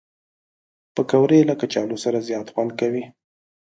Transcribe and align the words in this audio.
پکورې 0.95 1.39
له 1.49 1.55
کچالو 1.61 1.97
سره 2.03 2.25
زیات 2.27 2.47
خوند 2.53 2.71
کوي 2.79 3.03